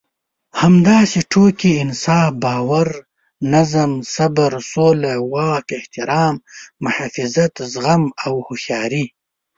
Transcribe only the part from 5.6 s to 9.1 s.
احترام، محافظت، زغم او هوښياري.